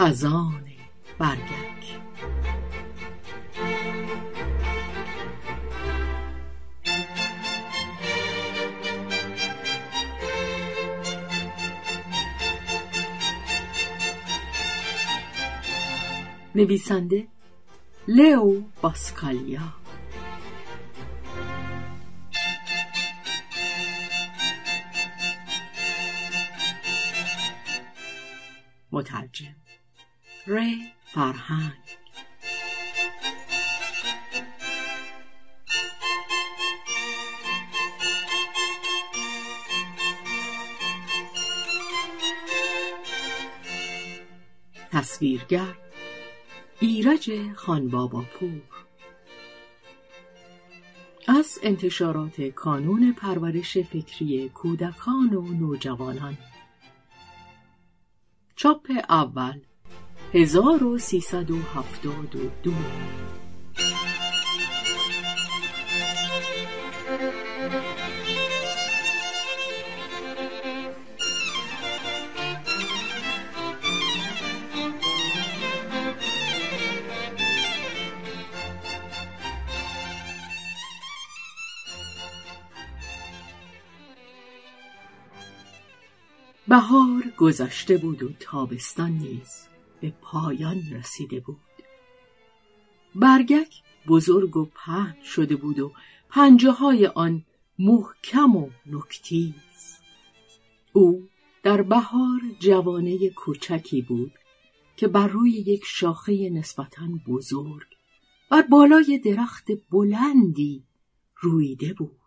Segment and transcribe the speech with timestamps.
[0.00, 0.64] خزان
[1.18, 2.00] برگک.
[16.54, 17.28] نویسنده
[18.08, 19.60] لئو باسکالیا
[28.92, 29.59] مترجم.
[30.46, 31.72] ری فرهنگ.
[44.92, 45.76] تصویرگر
[46.80, 48.62] ایرج خانباباپور.
[51.28, 56.38] از انتشارات کانون پرورش فکری کودکان و نوجوانان.
[58.56, 59.60] چاپ اول
[60.34, 62.72] 1372
[86.68, 89.69] بهار گذشته بود و تابستان نیز.
[90.00, 91.60] به پایان رسیده بود.
[93.14, 95.92] برگک بزرگ و پهن شده بود و
[96.28, 97.44] پنجه های آن
[97.78, 99.98] محکم و نکتیز.
[100.92, 101.28] او
[101.62, 104.32] در بهار جوانه کوچکی بود
[104.96, 107.86] که بر روی یک شاخه نسبتا بزرگ
[108.50, 110.84] بر بالای درخت بلندی
[111.40, 112.20] رویده بود.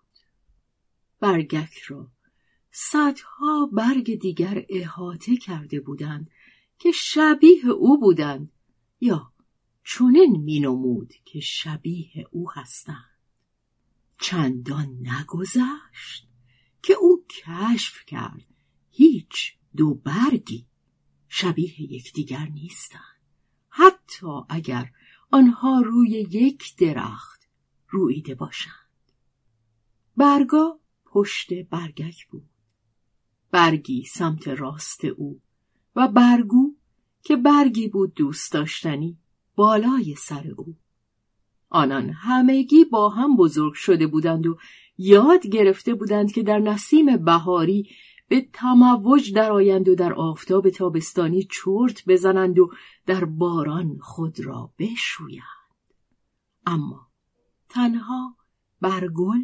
[1.19, 2.07] برگک را
[2.71, 6.29] صدها برگ دیگر احاطه کرده بودند
[6.79, 8.51] که شبیه او بودند
[9.01, 9.33] یا
[9.83, 13.19] چنین مینمود که شبیه او هستند.
[14.19, 16.27] چندان نگذشت
[16.81, 18.45] که او کشف کرد
[18.89, 20.67] هیچ دو برگی
[21.27, 23.01] شبیه یکدیگر نیستند.
[23.69, 24.91] حتی اگر
[25.31, 27.49] آنها روی یک درخت
[27.89, 28.73] رویده باشند.
[30.17, 32.49] برگا پشت برگک بود.
[33.51, 35.41] برگی سمت راست او
[35.95, 36.75] و برگو
[37.23, 39.17] که برگی بود دوست داشتنی
[39.55, 40.75] بالای سر او.
[41.69, 44.57] آنان همگی با هم بزرگ شده بودند و
[44.97, 47.89] یاد گرفته بودند که در نسیم بهاری
[48.27, 52.71] به تموج درآیند و در آفتاب تابستانی چرت بزنند و
[53.05, 55.43] در باران خود را بشویند.
[56.65, 57.07] اما
[57.69, 58.35] تنها
[58.81, 59.43] برگل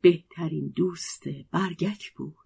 [0.00, 2.36] بهترین دوست برگک بود.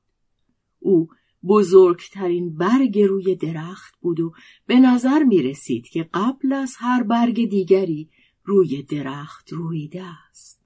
[0.78, 1.08] او
[1.48, 4.32] بزرگترین برگ روی درخت بود و
[4.66, 8.08] به نظر می رسید که قبل از هر برگ دیگری
[8.44, 10.60] روی درخت رویده است.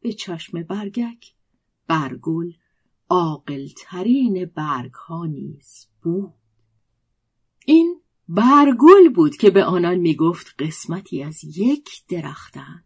[0.00, 1.34] به چشم برگک
[1.86, 2.52] برگل
[3.08, 6.32] عاقلترین برگ ها نیز بود.
[7.66, 12.84] این برگل بود که به آنان می گفت قسمتی از یک درختند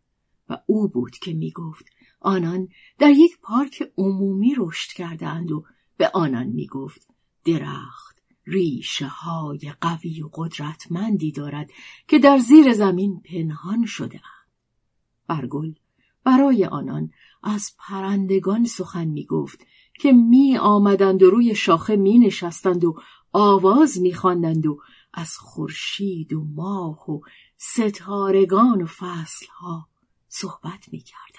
[0.49, 1.87] و او بود که می گفت
[2.21, 2.69] آنان
[2.99, 5.65] در یک پارک عمومی رشد کردند و
[5.97, 7.08] به آنان می گفت
[7.49, 11.71] درخت ریشه های قوی و قدرتمندی دارد
[12.09, 14.21] که در زیر زمین پنهان شده
[15.27, 15.73] برگل
[16.25, 17.11] برای آنان
[17.43, 19.67] از پرندگان سخن می گفت
[20.01, 22.97] که می آمدند و روی شاخه می نشستند و
[23.33, 24.81] آواز می خواندند و
[25.15, 27.21] از خورشید و ماه و
[27.57, 29.89] ستارگان و فصلها
[30.29, 31.38] صحبت می کردند.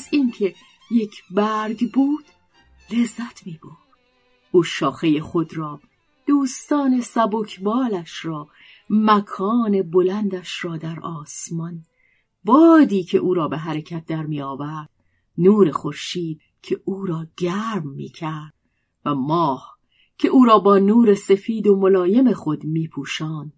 [0.00, 0.54] از اینکه
[0.90, 2.24] یک برگ بود
[2.90, 3.78] لذت می بود.
[4.50, 5.80] او شاخه خود را
[6.26, 8.48] دوستان سبکبالش را
[8.90, 11.84] مکان بلندش را در آسمان
[12.44, 14.90] بادی که او را به حرکت در می آورد
[15.38, 18.54] نور خورشید که او را گرم می کرد
[19.04, 19.78] و ماه
[20.18, 23.52] که او را با نور سفید و ملایم خود می پوشان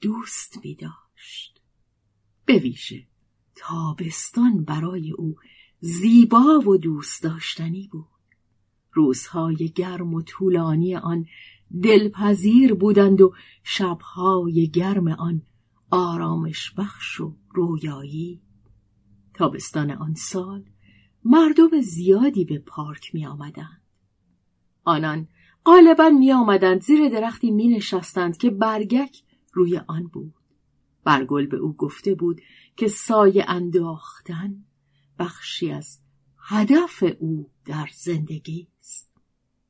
[0.00, 1.60] دوست می داشت.
[2.44, 3.06] به ویژه
[3.54, 5.36] تابستان برای او
[5.80, 8.06] زیبا و دوست داشتنی بود.
[8.92, 11.26] روزهای گرم و طولانی آن
[11.82, 15.42] دلپذیر بودند و شبهای گرم آن
[15.90, 18.42] آرامش بخش و رویایی.
[19.34, 20.64] تابستان آن سال
[21.24, 23.82] مردم زیادی به پارک می آمدند.
[24.84, 25.28] آنان
[25.64, 29.22] غالبا می آمدند زیر درختی می نشستند که برگک
[29.52, 30.34] روی آن بود.
[31.04, 32.40] برگل به او گفته بود
[32.76, 34.64] که سایه انداختن
[35.18, 35.98] بخشی از
[36.38, 39.08] هدف او در زندگی است.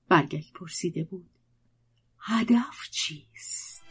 [0.09, 1.31] برگک پرسیده بود
[2.19, 3.83] هدف چیست؟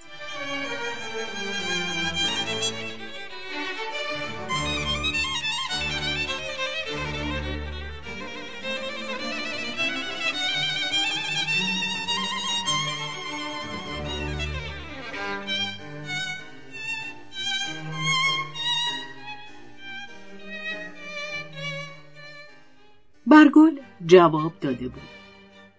[23.28, 25.02] برگل جواب داده بود.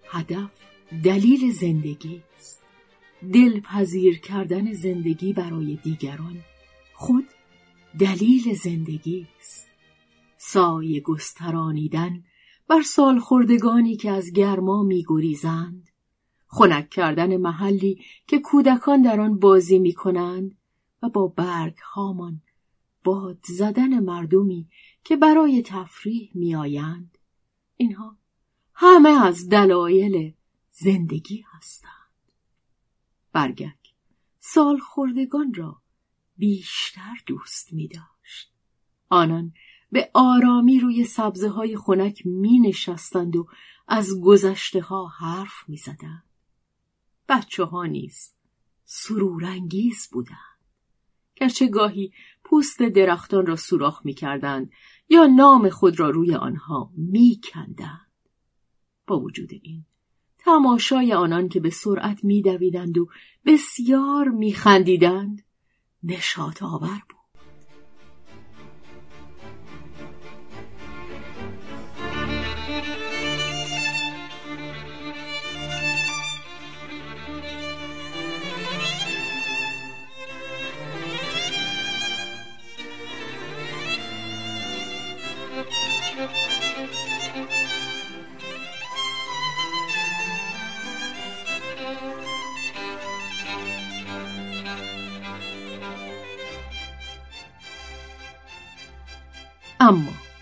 [0.09, 0.51] هدف
[1.05, 2.63] دلیل زندگی است.
[3.33, 6.37] دلپذیر کردن زندگی برای دیگران
[6.95, 7.25] خود
[7.99, 9.69] دلیل زندگی است.
[10.37, 12.25] سایه گسترانیدن
[12.69, 15.91] بر سالخوردگانی که از گرما میگریزند
[16.47, 20.57] خنک کردن محلی که کودکان در آن بازی می کنند
[21.03, 22.41] و با برگ هامان
[23.05, 24.69] باد زدن مردمی
[25.05, 27.18] که برای تفریح میآیند.
[27.81, 28.17] اینها
[28.75, 30.35] همه از دلایل
[30.71, 31.93] زندگی هستند.
[33.33, 33.95] برگک
[34.39, 35.83] سال خوردگان را
[36.37, 38.53] بیشتر دوست می داشت.
[39.09, 39.53] آنان
[39.93, 43.49] به آرامی روی سبزه های خنک می نشستند و
[43.89, 46.25] از گذشته ها حرف می زدند.
[47.29, 48.33] بچه ها نیز
[48.85, 50.59] سرورانگیز بودند.
[51.37, 52.13] گرچه گاهی
[52.45, 54.71] پوست درختان را سوراخ می کردند
[55.09, 58.13] یا نام خود را روی آنها می کندند.
[59.07, 59.85] با وجود این
[60.39, 63.09] تماشای آنان که به سرعت میدویدند و
[63.47, 65.45] بسیار میخندیدند
[66.03, 67.18] نشاط آور بود
[86.19, 86.27] اما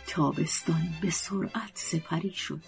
[0.06, 2.60] تابستان به سرعت سپری شد.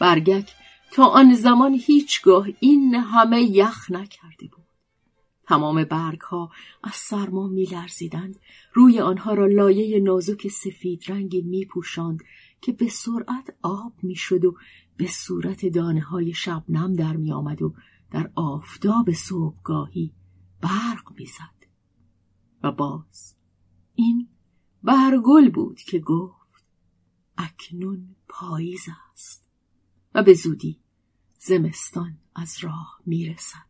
[0.00, 0.54] برگک
[0.92, 4.59] تا آن زمان هیچگاه این همه یخ نکرده بود.
[5.50, 6.50] تمام برگ ها
[6.82, 8.38] از سرما می لرزیدند
[8.74, 12.22] روی آنها را لایه نازک سفید رنگی می پوشند
[12.60, 14.56] که به سرعت آب می شد و
[14.96, 17.74] به صورت دانه های شبنم در می آمد و
[18.10, 20.14] در آفتاب صبحگاهی
[20.60, 21.66] برق می زد.
[22.62, 23.34] و باز
[23.94, 24.28] این
[24.82, 26.64] برگل بود که گفت
[27.38, 29.48] اکنون پاییز است.
[30.14, 30.80] و به زودی
[31.38, 33.69] زمستان از راه می‌رسد.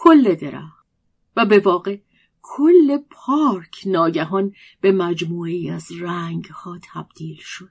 [0.00, 0.86] کل درخت
[1.36, 1.98] و به واقع
[2.42, 7.70] کل پارک ناگهان به مجموعه از رنگ ها تبدیل شد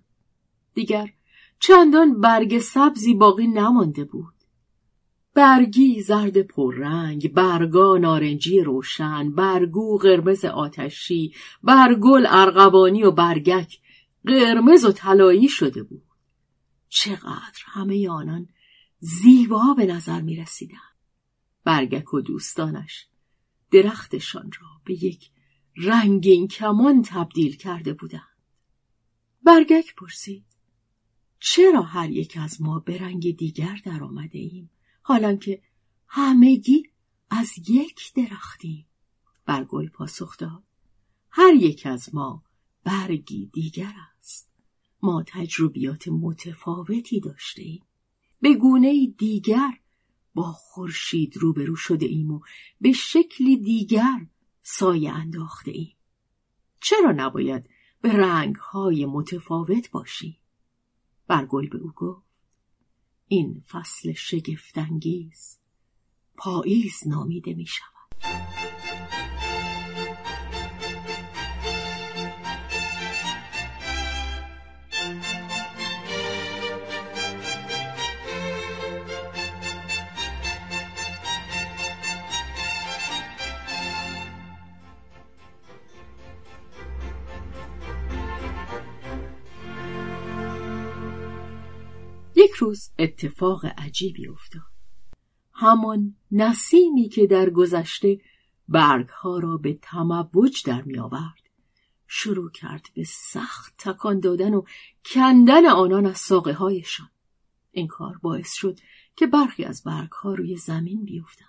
[0.74, 1.14] دیگر
[1.60, 4.34] چندان برگ سبزی باقی نمانده بود
[5.34, 11.34] برگی زرد پررنگ، برگا نارنجی روشن، برگو قرمز آتشی،
[11.64, 13.80] برگل ارغوانی و برگک
[14.26, 16.04] قرمز و طلایی شده بود.
[16.90, 18.48] چقدر همه آنان
[19.00, 20.97] زیبا به نظر می رسیدن.
[21.68, 23.08] برگک و دوستانش
[23.72, 25.30] درختشان را به یک
[25.78, 28.38] رنگین کمان تبدیل کرده بودند.
[29.44, 30.46] برگک پرسید
[31.40, 34.70] چرا هر یک از ما به رنگ دیگر در آمده ایم؟
[35.02, 35.62] حالان که
[36.08, 36.84] همگی
[37.30, 38.86] از یک درختیم
[39.46, 40.64] برگل پاسخ داد
[41.30, 42.44] هر یک از ما
[42.84, 44.56] برگی دیگر است
[45.02, 47.84] ما تجربیات متفاوتی داشته ایم
[48.42, 49.72] به گونه دیگر
[50.38, 52.42] با خورشید روبرو شده ایم و
[52.82, 54.28] به شکلی دیگر
[54.62, 55.96] سایه انداخته ایم
[56.82, 57.70] چرا نباید
[58.02, 60.40] به رنگ های متفاوت باشی؟
[61.28, 62.28] برگل به او گفت
[63.28, 65.58] این فصل شگفتانگیز
[66.38, 67.97] پاییز نامیده می شود.
[92.58, 94.62] روز اتفاق عجیبی افتاد.
[95.54, 98.22] همان نسیمی که در گذشته
[98.68, 101.50] برگها را به تموج در می آورد.
[102.08, 104.64] شروع کرد به سخت تکان دادن و
[105.06, 107.10] کندن آنان از ساقه هایشان.
[107.72, 108.80] این کار باعث شد
[109.16, 111.48] که برخی از برگ ها روی زمین بیفتند.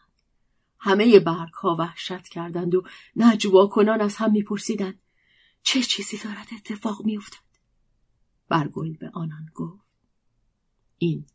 [0.79, 2.83] همه برگ ها وحشت کردند و
[3.17, 5.03] نجوا کنان از هم میپرسیدند
[5.63, 7.49] چه چیزی دارد اتفاق میافتد
[8.49, 9.88] برگل به آنان گفت
[10.99, 11.27] این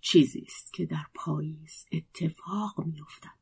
[0.00, 3.38] چیزی است که در پاییز اتفاق میافتد.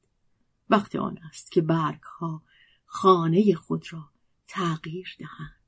[0.71, 2.43] وقت آن است که برگ ها
[2.85, 4.11] خانه خود را
[4.47, 5.61] تغییر دهند.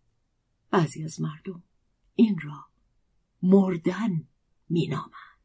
[0.71, 1.63] بعضی از مردم
[2.15, 2.67] این را
[3.43, 4.29] مردن
[4.69, 5.39] مینامند.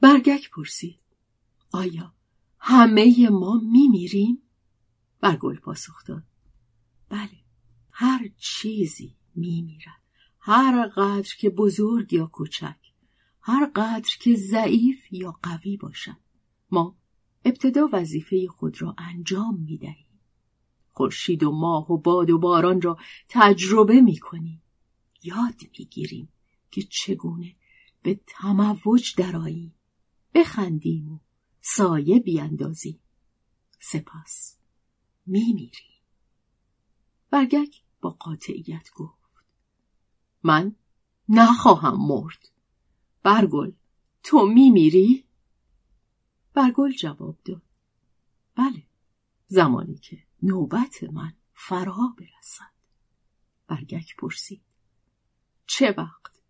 [0.00, 1.00] برگک پرسید
[1.72, 2.14] آیا
[2.58, 4.42] همه ما میمیریم؟
[5.20, 6.24] برگل پاسخ داد
[7.08, 7.38] بله
[7.90, 10.02] هر چیزی میمیرد.
[10.40, 12.87] هر قدر که بزرگ یا کوچک
[13.48, 16.16] هر قدر که ضعیف یا قوی باشد
[16.70, 16.96] ما
[17.44, 20.20] ابتدا وظیفه خود را انجام می دهیم.
[20.88, 24.62] خورشید و ماه و باد و باران را تجربه می کنیم.
[25.22, 26.28] یاد می گیریم
[26.70, 27.56] که چگونه
[28.02, 29.74] به تموج دراییم.
[30.34, 31.18] بخندیم و
[31.60, 33.00] سایه بیاندازیم.
[33.80, 34.58] سپس
[35.26, 36.02] می میریم.
[37.30, 39.44] برگک با قاطعیت گفت.
[40.42, 40.76] من
[41.28, 42.57] نخواهم مرد.
[43.22, 43.72] برگل
[44.22, 45.24] تو می میری؟
[46.54, 47.62] برگل جواب داد.
[48.54, 48.82] بله
[49.46, 52.72] زمانی که نوبت من فرا برسد.
[53.66, 54.62] برگک پرسید.
[55.66, 56.40] چه وقت؟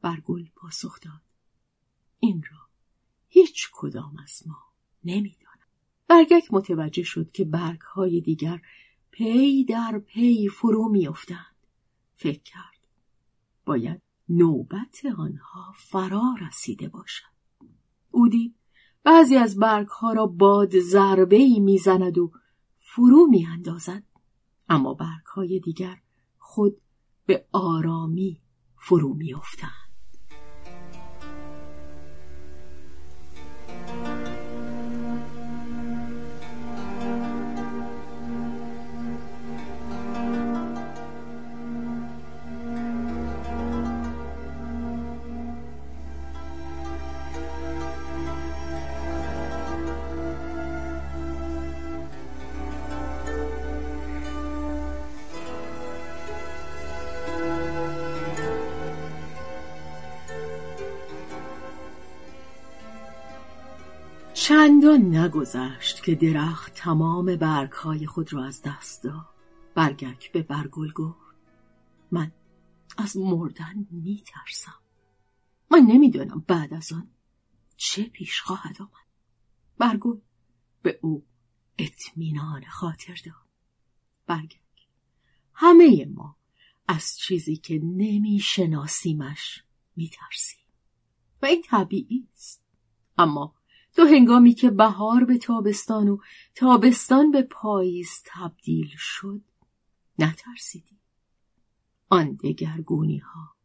[0.00, 1.22] برگل پاسخ داد.
[2.20, 2.58] این را
[3.28, 4.62] هیچ کدام از ما
[5.04, 5.66] نمی‌دانم.
[6.08, 8.62] برگک متوجه شد که برگ های دیگر
[9.10, 11.56] پی در پی فرو میافتند.
[12.14, 12.86] فکر کرد
[13.64, 17.36] باید نوبت آنها فرا رسیده باشد.
[18.10, 18.54] او دید
[19.04, 22.32] بعضی از برگ ها را باد ضربه ای می‌زند و
[22.78, 24.02] فرو میاندازد
[24.68, 25.96] اما برگ های دیگر
[26.38, 26.76] خود
[27.26, 28.40] به آرامی
[28.76, 29.85] فرو میافتند.
[64.48, 69.28] چندان نگذشت که درخت تمام برگهای خود را از دست داد.
[69.74, 71.36] برگک به برگل گفت
[72.10, 72.32] من
[72.98, 74.80] از مردن می ترسم
[75.70, 77.10] من نمی‌دانم بعد از آن
[77.76, 79.06] چه پیش خواهد آمد.
[79.78, 80.18] برگل
[80.82, 81.26] به او
[81.78, 83.48] اطمینان خاطر داد.
[84.26, 84.88] برگک
[85.54, 86.36] همه ما
[86.88, 89.64] از چیزی که نمی شناسیمش
[89.96, 90.66] می ترسیم
[91.42, 92.62] و این طبیعی است.
[93.18, 93.55] اما
[93.96, 96.18] تو هنگامی که بهار به تابستان و
[96.54, 99.42] تابستان به پاییز تبدیل شد
[100.18, 100.98] نترسیدی.
[102.08, 103.56] آن دگرگونی ها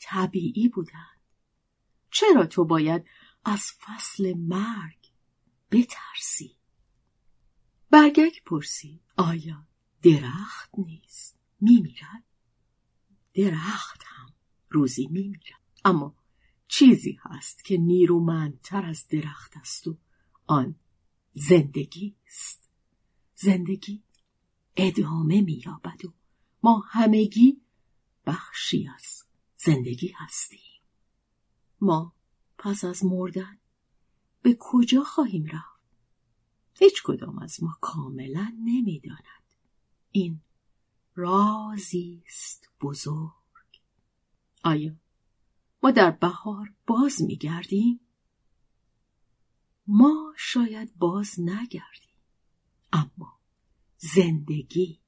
[0.00, 1.20] طبیعی بودند.
[2.10, 3.04] چرا تو باید
[3.44, 5.12] از فصل مرگ
[5.70, 6.56] بترسی؟
[7.90, 9.66] برگک پرسی آیا
[10.02, 12.24] درخت نیست؟ میمیرد.
[13.34, 14.34] درخت هم
[14.68, 15.60] روزی میمیرد.
[15.84, 16.14] اما
[16.68, 19.96] چیزی هست که نیرومندتر از درخت است و
[20.46, 20.74] آن
[21.32, 22.68] زندگی است.
[23.34, 24.02] زندگی
[24.76, 26.12] ادامه مییابد و
[26.62, 27.60] ما همگی
[28.26, 29.24] بخشی از
[29.56, 30.60] زندگی هستیم.
[31.80, 32.12] ما
[32.58, 33.58] پس از مردن
[34.42, 35.84] به کجا خواهیم رفت؟
[36.78, 39.42] هیچ کدام از ما کاملا نمی‌داند.
[40.10, 40.40] این
[41.14, 43.32] رازی است بزرگ.
[44.64, 44.96] آیا
[45.86, 48.00] ما در بهار باز میگردیم.
[49.86, 52.16] ما شاید باز نگردیم
[52.92, 53.38] اما
[53.96, 55.00] زندگی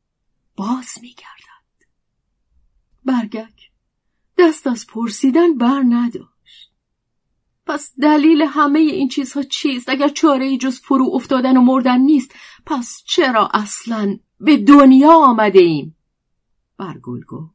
[0.57, 1.87] باز میگردد.
[3.05, 3.71] برگک
[4.39, 6.73] دست از پرسیدن بر نداشت.
[7.67, 12.35] پس دلیل همه این چیزها چیست؟ اگر چاره ای جز فرو افتادن و مردن نیست
[12.67, 15.97] پس چرا اصلا به دنیا آمده ایم؟
[16.77, 17.55] برگل گفت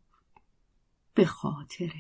[1.14, 1.92] به خاطر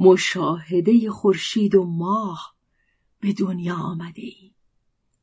[0.00, 2.54] مشاهده خورشید و ماه
[3.20, 4.54] به دنیا آمده ایم.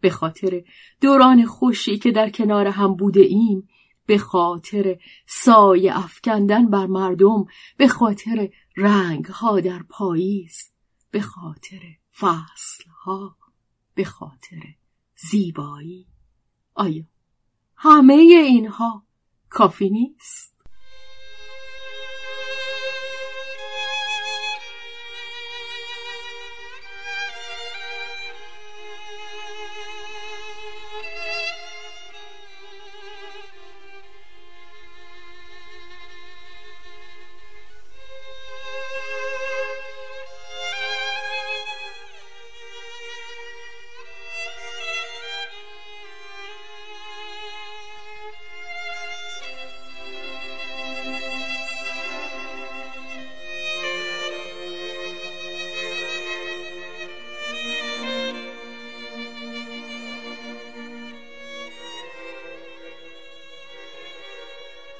[0.02, 0.64] به خاطر
[1.02, 3.70] دوران خوشی که در کنار هم بوده ایم
[4.06, 7.46] به خاطر سایه افکندن بر مردم
[7.78, 10.72] به خاطر رنگ ها در پاییز
[11.12, 11.82] به خاطر
[12.18, 13.38] فصل ها
[13.96, 14.76] به خاطر
[15.32, 16.08] زیبایی
[16.74, 17.04] آیا
[17.76, 19.06] همه اینها
[19.50, 20.57] کافی نیست؟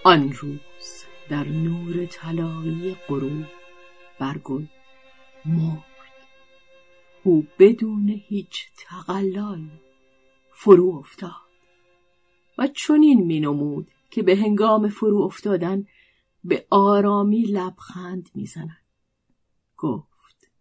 [0.08, 3.46] آن روز در نور طلایی غروب
[4.20, 4.66] برگل
[5.46, 5.84] مرد.
[7.24, 9.72] او بدون هیچ تقلایی
[10.52, 11.32] فرو افتاد
[12.58, 15.88] و چنین مینمود که به هنگام فرو افتادن
[16.44, 18.82] به آرامی لبخند می‌زند
[19.78, 20.52] گفت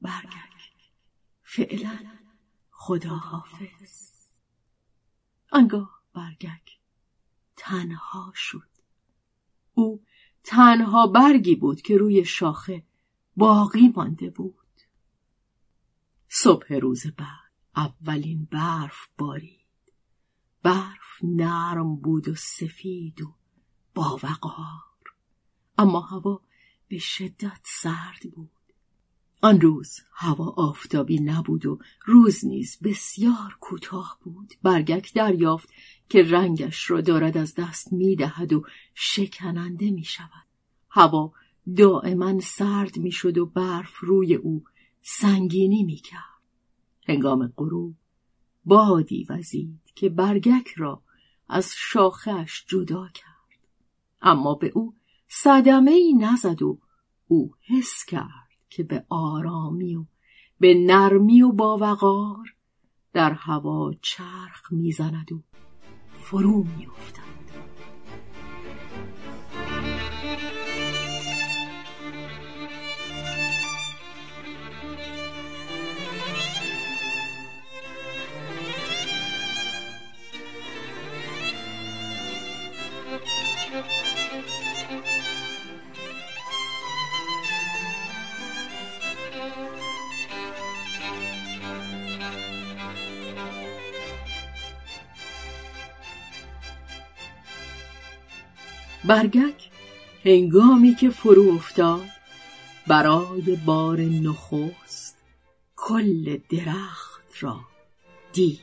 [0.00, 0.52] برگرد.
[1.42, 1.98] فعلا
[2.70, 4.12] خدا حافظ
[5.52, 6.75] آنگاه برگک
[7.56, 8.68] تنها شد.
[9.74, 10.04] او
[10.44, 12.84] تنها برگی بود که روی شاخه
[13.36, 14.80] باقی مانده بود.
[16.28, 19.66] صبح روز بعد اولین برف بارید.
[20.62, 23.34] برف نرم بود و سفید و
[23.94, 24.86] با وقار
[25.78, 26.40] اما هوا
[26.88, 28.55] به شدت سرد بود.
[29.40, 34.54] آن روز هوا آفتابی نبود و روز نیز بسیار کوتاه بود.
[34.62, 35.68] برگک دریافت
[36.08, 38.64] که رنگش را دارد از دست می دهد و
[38.94, 40.46] شکننده می شود
[40.90, 41.32] هوا
[41.76, 44.64] دائما سرد می شد و برف روی او
[45.02, 46.20] سنگینی می کرد
[47.08, 47.94] هنگام غروب
[48.64, 51.02] بادی وزید که برگک را
[51.48, 53.68] از شاخش جدا کرد.
[54.22, 54.94] اما به او
[55.28, 56.78] صدمه ای نزد و
[57.26, 58.45] او حس کرد.
[58.70, 60.04] که به آرامی و
[60.60, 62.54] به نرمی و با وقار
[63.12, 65.42] در هوا چرخ می‌زند و
[66.12, 67.35] فرو میافتد.
[99.06, 99.70] برگک
[100.24, 102.08] هنگامی که فرو افتاد
[102.86, 105.24] برای بار نخست
[105.76, 107.60] کل درخت را
[108.32, 108.60] دید.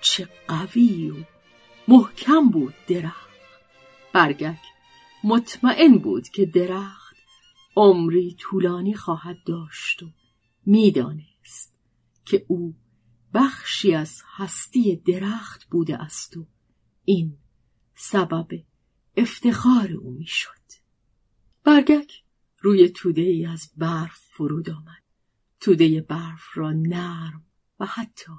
[0.00, 1.14] چه قوی و
[1.88, 3.28] محکم بود درخت.
[4.12, 4.60] برگک
[5.24, 7.16] مطمئن بود که درخت
[7.76, 10.06] عمری طولانی خواهد داشت و
[10.66, 11.80] می‌دانست
[12.24, 12.74] که او
[13.34, 16.46] بخشی از هستی درخت بوده است و
[17.04, 17.38] این
[17.94, 18.48] سبب
[19.16, 20.50] افتخار او می‌شد.
[21.64, 22.22] برگک
[22.60, 25.02] روی توده ای از برف فرود آمد.
[25.60, 27.44] توده برف را نرم
[27.80, 28.32] و حتی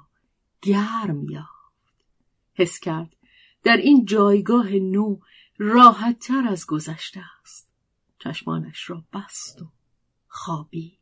[0.62, 2.08] گرم یافت.
[2.54, 3.16] حس کرد
[3.62, 5.20] در این جایگاه نو
[5.58, 7.72] راحت تر از گذشته است.
[8.18, 9.72] چشمانش را بست و
[10.28, 10.97] خوابید.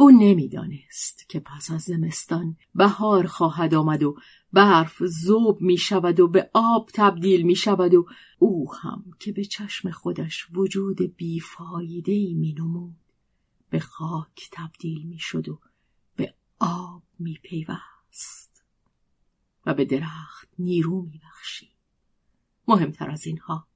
[0.00, 4.16] او نمی‌دانست که پس از زمستان بهار خواهد آمد و
[4.52, 8.06] برف زوب می شود و به آب تبدیل می شود و
[8.38, 12.96] او هم که به چشم خودش وجود بیفایده ای می نمود
[13.70, 15.60] به خاک تبدیل می شد و
[16.16, 18.64] به آب می پیوست
[19.66, 21.76] و به درخت نیرو می بخشید.
[22.68, 23.66] مهمتر از اینها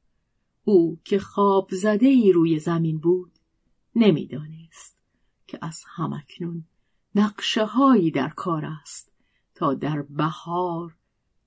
[0.65, 3.39] او که خواب زده ای روی زمین بود
[3.95, 5.02] نمی‌دانست
[5.53, 6.65] که از همکنون
[7.15, 9.13] نقشه هایی در کار است
[9.55, 10.97] تا در بهار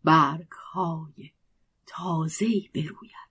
[0.04, 1.32] برگ های
[1.86, 3.25] تازه بروید.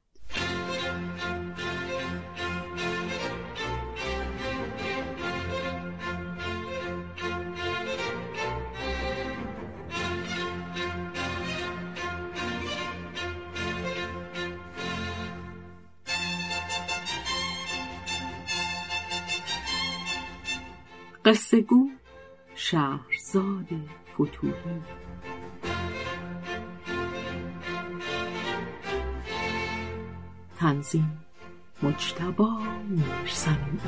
[21.24, 21.90] قصه گو
[22.54, 23.68] شهرزاد
[24.12, 24.82] فتوحی.
[30.56, 31.24] تنظیم
[31.82, 32.58] مجتبا
[32.88, 33.80] میرسمی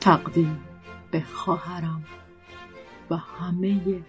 [0.00, 0.69] تقدیم
[1.10, 2.04] به خواهرم
[3.10, 4.02] و همه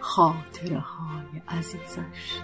[0.00, 2.40] خاطره های عزیزش.